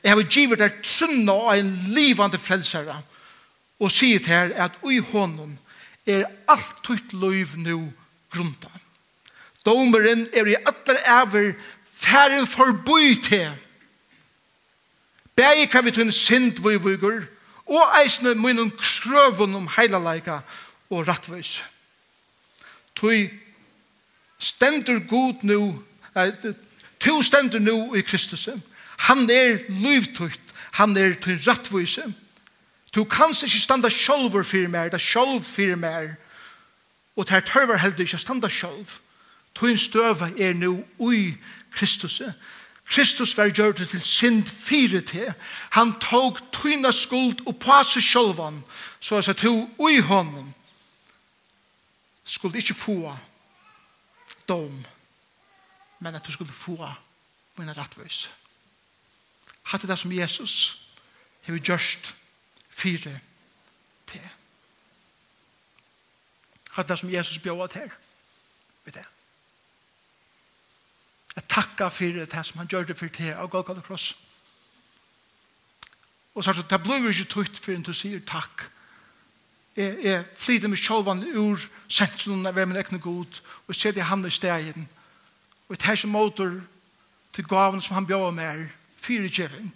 [0.03, 2.97] Jeg har givet deg trunna av en livande frelsere
[3.79, 5.55] og sier til her at ui honom
[6.05, 7.91] er alt tutt liv nu
[8.33, 8.71] grunda.
[9.65, 11.53] Domeren er i atler ever
[11.93, 13.53] færre forboi til.
[15.35, 17.23] Bæg kan vi tunne sind vi vugur
[17.65, 20.41] og eisne munnen krøvun om heilaleika
[20.89, 21.61] og rattvis.
[22.95, 23.29] Tui
[24.43, 25.83] stendur god nu,
[26.99, 28.49] to stendur nu i Kristus.
[28.97, 30.39] Han er livtøyt,
[30.71, 32.13] han er til rattvise.
[32.95, 36.15] Du kanst ikke standa sjolver fyrir mer, det er sjolv fyrir mer,
[37.15, 38.99] og det er tørver heldig ikke standa sjolv.
[39.55, 41.37] Tøyn støva er nu ui
[41.71, 42.21] Kristus.
[42.89, 45.33] Kristus var gjør det til synd fire til.
[45.69, 48.63] Han tog tøyna skuld og passe sjolvan,
[48.99, 50.53] så jeg sa to ui honom
[52.23, 53.17] skulle ikke få
[54.47, 54.85] dom,
[55.99, 56.77] men at du skulle få
[57.55, 58.29] min rettvis.
[59.63, 60.85] Hatt det som Jesus
[61.45, 62.13] har gjørst
[62.69, 63.19] fire
[64.07, 64.29] til.
[66.73, 67.91] Hatt det som Jesus bjør til.
[68.85, 69.05] Vet det.
[71.35, 74.13] Jeg takker for det som han gjør det for til av Golgata Kross.
[76.33, 78.67] Og så er det, det blir ikke tøyt for en du sier takk
[79.75, 84.25] jeg, jeg flyter meg sjålvan ur sentrum av min ekne god og ser det han
[84.25, 84.85] i stegen
[85.67, 86.53] og jeg tar ikke motor
[87.33, 88.67] til gaven som han bjør med
[89.01, 89.71] fire kjering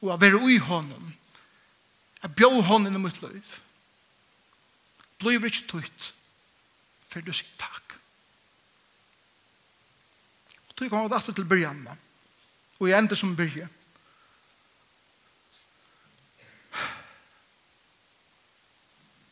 [0.00, 1.14] og jeg være ui hånden
[2.20, 3.56] jeg bjør hånden i mitt liv
[5.20, 6.12] blir ikke tøyt
[7.10, 7.96] for du sier takk
[10.68, 13.79] og tog kommer var det til byrjan og jeg ender som byrjan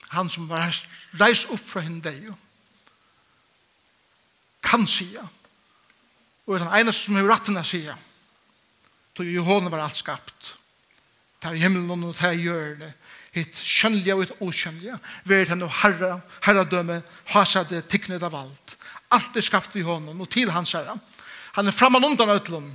[0.08, 0.74] han som var
[1.20, 2.30] reis opp fra henne deg,
[4.64, 5.22] kan sige,
[6.46, 7.94] og er den eneste som er rettene å sige,
[9.16, 10.54] til i hånden var alt skapt,
[11.42, 15.76] til i himmelen og til i hjørnet, hitt kjønnelige og hitt okjønnelige, ved henne og
[15.82, 18.76] herre, herredømme, hasade, tiknet av alt.
[19.14, 20.98] Alt er skapt vi hånden, og til hans herre.
[21.56, 22.70] Han er framan undan utlån,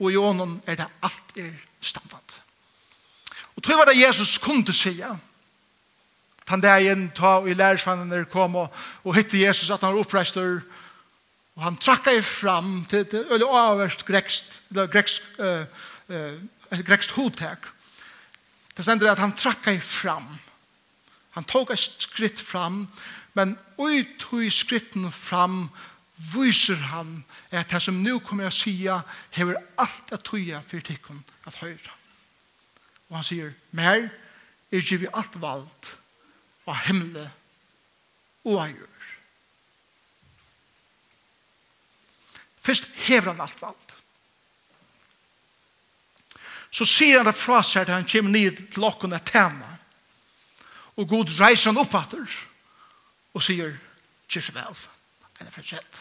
[0.00, 2.38] og i ånden er det alt er standard.
[3.56, 5.08] Og tror jeg var det Jesus kunne sige,
[6.50, 8.72] Tan der igjen ta og i lærersvannene kom og,
[9.06, 10.64] og hitte Jesus at han var oppreistur
[11.54, 15.62] og han trakka i fram til, til øyne avverst grekst, grekst, uh,
[16.10, 17.68] uh, grekst hodtak
[18.74, 20.26] det sender at han trakka i fram.
[21.36, 22.88] Han tog et skritt fram
[23.38, 25.68] men ut i skritten fram
[26.34, 31.22] viser han at det som nu kommer jeg sia hever alt at tøya for tikkun
[31.46, 31.94] at høyra
[33.10, 34.08] og han sier mer
[34.70, 35.94] er givet alt vald
[36.70, 37.30] av himmelen
[38.46, 38.86] og av jord.
[42.60, 43.94] Først hever han alt valgt.
[46.70, 49.66] Så sier han det fra seg til han kommer ned til åkken et tema.
[51.00, 51.96] Og god reiser han opp
[53.30, 53.76] og sier,
[54.30, 54.78] kjør seg vel,
[55.38, 56.00] eller fortsett.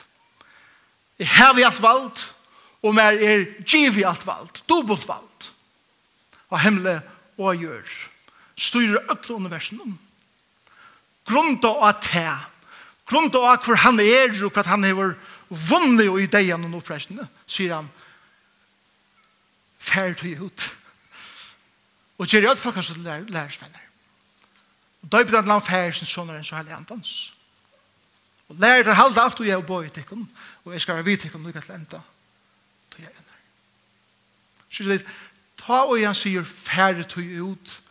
[1.19, 2.23] Jeg har vi alt valgt,
[2.81, 5.51] og mer er giv i alt valgt, dobbelt valgt.
[6.49, 7.03] Og himmelen
[7.37, 7.91] og av jord.
[8.57, 9.97] Styrer ødel universen om
[11.29, 12.25] grunda av te,
[13.09, 15.15] grunda av hvor han er og hva han har
[15.49, 17.89] vunnet i ideen og oppreisene, sier han,
[19.79, 20.69] fær til ut.
[22.19, 23.85] Og gjør jeg at folk har som lærersvenner.
[25.03, 27.13] Og da er det en fær sin sånn og en så hellig andans.
[28.49, 30.25] Og lærer det halda alt og jeg og i til
[30.65, 32.01] og jeg skal være vidt til henne lukket til enda
[32.91, 33.37] til jeg ender.
[34.69, 35.05] Så det er
[35.57, 37.81] ta og han sier færre tog ut,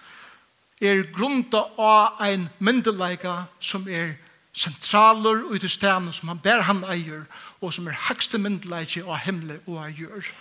[0.81, 4.15] er grunda av ein myndeleika som er
[4.55, 7.27] sentraler ut i stedet som han ber han eier,
[7.61, 10.33] og som er høgste myndeleika av himmel og av gjør.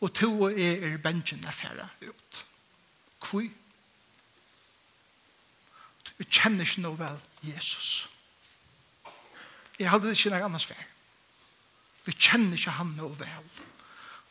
[0.00, 2.44] Og to og er, er bensjen er færre ut.
[3.20, 3.50] Kvui?
[6.18, 8.08] vi kjenner ikke noe vel Jesus.
[9.78, 10.86] Jeg hadde ikke noe annars vær.
[12.06, 13.50] Vi kjenner ikke han noe vel.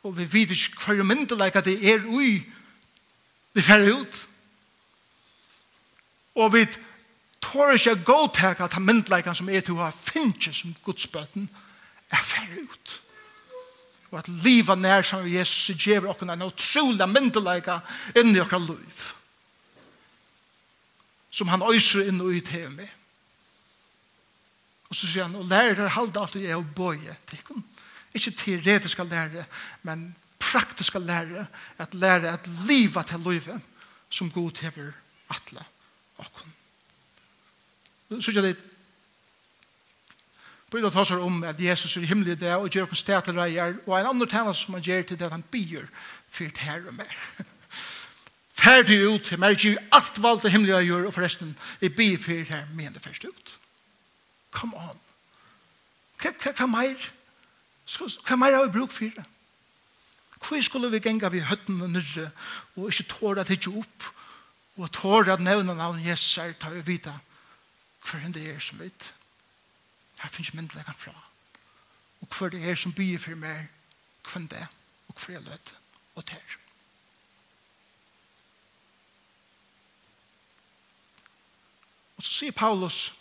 [0.04, 2.44] Og vi vet ikke hva at det er ui.
[3.54, 4.20] Vi færre ut.
[4.20, 4.28] Vi
[6.38, 6.64] og vi
[7.42, 11.50] tår ikke å godtake at myndleikene som er til å ha finnes som godsbøten
[12.14, 12.96] er færre ut.
[14.12, 17.82] Og at livet nær som Jesus gjør dere en utrolig myndleika
[18.16, 19.02] inn i dere liv.
[21.32, 22.88] Som han øyser inn og ut her med.
[24.88, 27.18] Og så sier han, og lærer halde alt du er og bøye.
[28.16, 29.44] Ikke teoretiske lærer,
[29.84, 31.50] men praktiske lærer.
[31.78, 33.74] At lære at livet til livet
[34.10, 34.94] som god hever
[35.30, 35.66] atle
[36.24, 36.54] okkon.
[38.22, 38.60] Sutja dit.
[40.72, 43.78] Bøyla tasar om at Jesus er himmelig i det og gjør okkon sted til reier
[43.88, 45.88] og en annen tæna som han gjør til det han byr
[46.30, 47.14] fyrt her og mer.
[48.58, 52.52] Ferdig ut, mer gjør alt valgt det himmelige jeg gjør og forresten jeg byr fyrt
[52.52, 53.58] her men det først ut.
[54.52, 55.00] Come on.
[56.20, 57.10] Hva mer?
[57.88, 59.24] Hva mer har vi bruk for det?
[60.42, 62.30] Hvor skulle vi genga vi høttene nyrre
[62.76, 64.08] og ikke tåra til ikke opp
[64.78, 67.14] og tåre at nevne navn Jesus er, tar vi vite
[68.08, 69.14] hver hende er som vet.
[70.20, 71.14] Her finnes myndeleggen fra.
[72.22, 73.68] Og hver det er som byer for meg,
[74.32, 74.68] hver det,
[75.08, 75.74] og hver jeg lød,
[76.16, 76.58] og ter.
[82.18, 83.14] Og så sier Paulus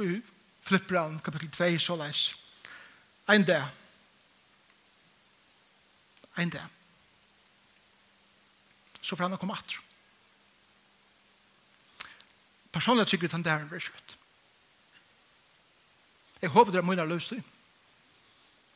[0.00, 0.20] i
[0.64, 2.22] Filippbraun kapittel 2 så leis
[3.28, 3.68] Ein dag
[6.36, 6.68] Ein dag
[9.00, 9.82] Så får han komme atro
[12.74, 14.16] personlig trygghet han der blir skjøtt.
[16.42, 17.42] Jeg håper det er mye løst til.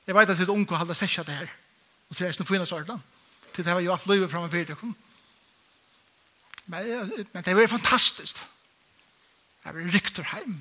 [0.06, 1.50] Jeg vet at det er unge å holde seg det her.
[2.08, 3.02] Og til det er noe finnes ordene.
[3.52, 4.76] Til det har jo alt løyve fremme og det.
[6.68, 8.40] Men, men det var fantastisk.
[9.64, 10.58] Jeg var rykter hjem.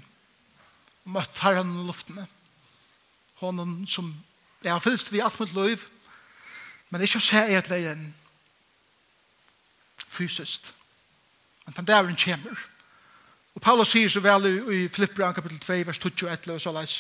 [1.05, 2.27] Og møtt herren i luftene.
[3.39, 4.11] Hånden som
[4.63, 5.87] jeg har fyllt ved alt mot løyve.
[6.89, 8.09] Men ikke å se i et leien
[10.07, 10.73] fysisk.
[11.65, 12.17] Men den der kommer.
[12.23, 12.65] kommer
[13.57, 16.97] Og Paulus sier så vel i Filipper kapitel 2, vers 21, og så leis.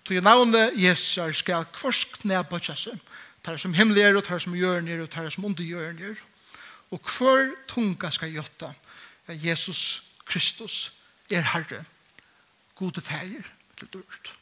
[0.00, 2.94] «Tog i navnet Jesus skal kvarsk knæ på kjesse,
[3.44, 6.16] tar som himmel er, og tar som hjørner, og tar som under hjørner.
[6.90, 8.72] Og hver tunga skal gjøtta,
[9.28, 10.96] at Jesus Kristus
[11.28, 11.84] er Herre,
[12.80, 13.44] gode feir
[13.76, 14.32] til dørt.»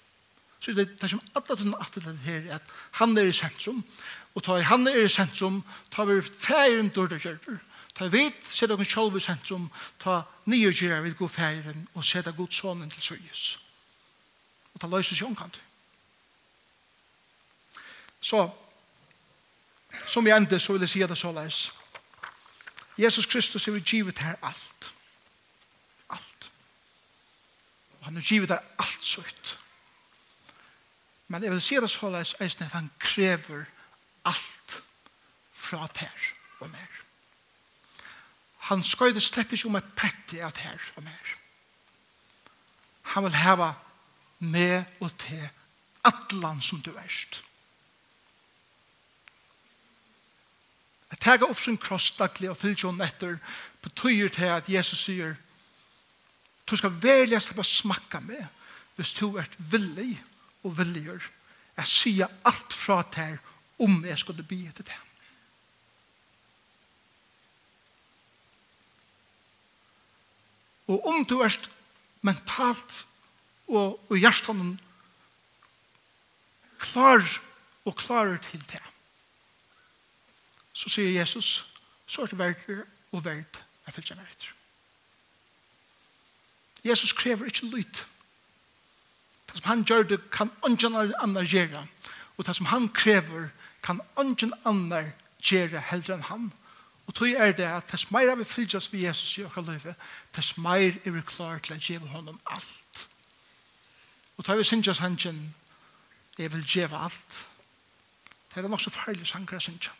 [0.62, 2.62] Så det er som alle tunne atter det her, at
[3.00, 3.82] han er i sentrum,
[4.34, 7.58] og tar han er i sentrum, tar vi feiren dørt og kjørter.
[7.98, 9.64] Ta vit, sett okkur sjálv i sentrum,
[9.98, 13.46] ta nýjurgjera við god færen og setta god sonen til søyes.
[14.74, 15.58] Og ta løysus sjón kant.
[18.20, 18.44] Så,
[20.06, 21.64] som jeg enda, så vil jeg si det så leis.
[22.98, 24.92] Jesus Kristus er vi givet her alt.
[26.10, 26.50] Alt.
[27.98, 29.58] Og han er givet her alt så ut.
[31.28, 33.66] Men jeg vil si det så leis, eisen at han krever
[34.24, 34.82] alt
[35.52, 36.30] fra ter
[36.60, 36.97] og mer.
[38.68, 41.34] Han skøyde slett ikke om et pette at her og mer.
[43.14, 43.72] Han vil heva
[44.38, 45.44] med og til
[46.04, 47.42] atlan som du erst.
[51.08, 53.38] Jeg tega opp sin kross daglig og fyllt netter
[53.80, 55.36] på tøyer til at Jesus sier
[56.68, 58.44] du skal velja å smakka med
[58.98, 60.18] hvis du er villig
[60.66, 61.24] og villigur
[61.78, 63.38] jeg sier alt fra til
[63.78, 64.96] om jeg skulle bli etter det.
[70.88, 71.54] Og om du er
[72.24, 73.04] mentalt
[73.68, 74.78] og, og hjertan
[76.78, 77.24] klar
[77.84, 78.82] og klarer til det.
[80.72, 81.66] Så sier Jesus,
[82.06, 84.54] så er det verdt og verdt jeg fyller meg etter.
[86.84, 88.04] Jesus krever ikke lyt.
[89.48, 91.86] Det som han gjør det kan ungen annar gjøre.
[92.36, 93.48] Og det som han krever
[93.82, 95.10] kan ungen annar
[95.42, 96.50] gjøre heller enn han.
[96.52, 96.67] Og
[97.08, 99.94] Og tog er det at tess meira vi fylgjast vi Jesus i okra løyve,
[100.32, 103.06] tess meir er vi klar til å gjeva honom alt.
[104.36, 105.54] Og tog vi syndjas hangen,
[106.38, 107.46] jeg vil gjeva alt.
[108.54, 109.90] Det er nok så farlig sanger syndja.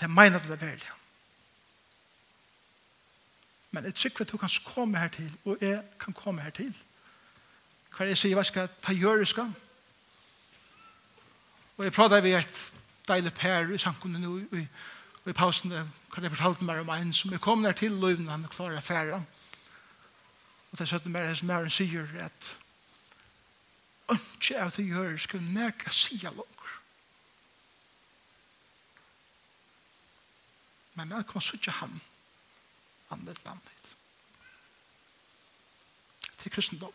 [0.00, 0.92] Det meina det velja.
[3.70, 6.74] Men jeg trykker at du kan komme her til, og jeg kan komme her til.
[7.90, 9.52] Hva er det jeg sier, hva skal jeg ta gjøre skal?
[11.76, 12.60] Og jeg prater vi et
[13.08, 14.66] deilig per i samkomne nå, i
[15.26, 15.72] I pausen
[16.12, 18.78] kan jeg fortalte meg om en som er kommet her til løyven han er klarer
[18.78, 19.18] affæra.
[20.70, 22.52] Og det er sånn mer som er en sier at
[24.06, 26.76] ikke av det gjør skal neka sida langer.
[30.94, 31.98] Men man kan sitte ham
[33.10, 33.92] andet landet.
[36.38, 36.94] Det er kristendom.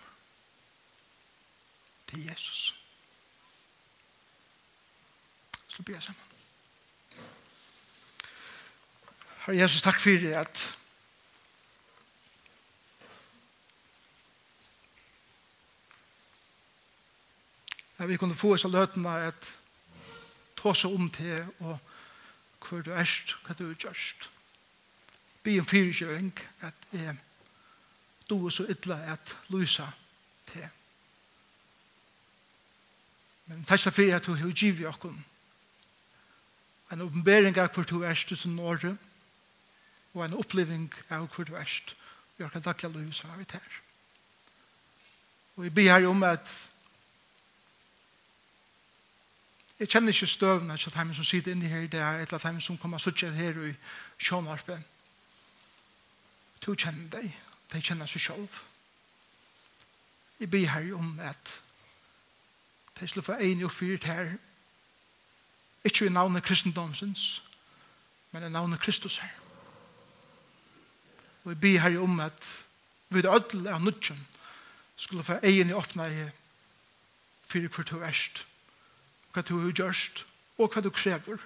[2.08, 2.76] Til Jesus.
[5.68, 6.31] Så blir jeg sammen.
[9.42, 10.78] Herre Jesus, takk for det at
[17.98, 19.50] at vi kunne få oss av løtene at
[20.58, 21.80] ta seg om til og
[22.62, 24.30] hva du erst, hva du er gjørst.
[25.42, 26.32] Be en fyrkjøring
[26.62, 27.18] at jeg
[28.30, 29.90] du er så ytla at lysa
[30.54, 30.70] til.
[33.50, 35.18] Men takk for at du har givet oss
[36.92, 39.11] en oppenbering av hva du erst til Norge og
[40.14, 41.96] og en oppleving av hvor du erst
[42.38, 43.82] vi har kan daglig lov som har vi tar
[45.56, 46.52] og jeg ber her om at
[49.80, 52.44] jeg kjenner ikke støvende til dem som sitter inne her i det er et av
[52.44, 53.74] dem som kommer og sitter her i
[54.18, 54.84] sjånarpen
[56.66, 57.32] du kjenner deg
[57.74, 58.62] de kjenner seg selv
[60.40, 61.62] jeg ber her om at
[63.00, 64.36] de slår for en og fyrt her
[65.84, 67.42] ikke i navnet kristendomsens
[68.32, 69.41] men i navnet Kristus her.
[71.44, 72.50] Og vi ber her om at
[73.10, 74.28] vi er ødel av nødtjen
[75.02, 76.26] skulle få egen i åpne i
[77.50, 78.44] fire kvart du erst,
[79.34, 80.26] hva du har gjørst,
[80.58, 81.42] og hva du krever.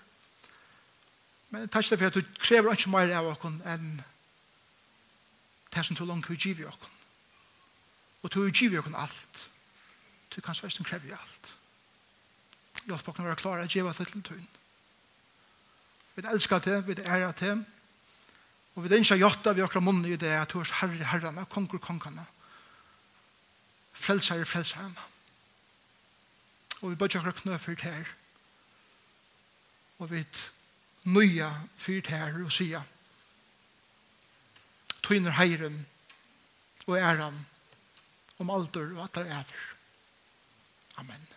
[1.49, 4.03] Men takk for at du krever ikke mer av oss enn
[5.71, 6.91] det som du langt vi giver oss.
[8.23, 9.49] Og du har givet oss alt.
[10.35, 11.51] Du kan svært som krever alt.
[12.85, 14.51] Hjelp oss å være klare å gjøre det til tøyen.
[16.15, 17.55] Vi elsker det, vi ærer det,
[18.75, 22.25] Og vi ønsker jotta vi akkurat munne i det at hos herre herrene, konger kongene,
[23.95, 25.07] frelsere frelserne.
[26.81, 28.11] Og vi bøtter akkurat knø fyrt her.
[29.99, 30.25] Og vi
[31.07, 32.83] nøya fyrt her og sier
[35.05, 35.83] tøyner heiren
[36.87, 37.37] og æren
[38.41, 39.55] om alder og at det er.
[40.97, 41.34] Amen.